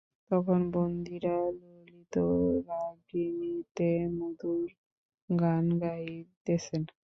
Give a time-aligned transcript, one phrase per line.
[0.31, 2.15] তখন বন্দীরা ললিত
[2.67, 4.67] রাগিণীতে মধুর
[5.29, 6.75] গান গাহিতেছে।